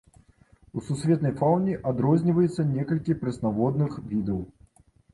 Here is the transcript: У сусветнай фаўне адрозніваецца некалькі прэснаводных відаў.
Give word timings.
У 0.79 0.83
сусветнай 0.87 1.35
фаўне 1.41 1.77
адрозніваецца 1.91 2.67
некалькі 2.75 3.19
прэснаводных 3.23 3.91
відаў. 4.11 4.45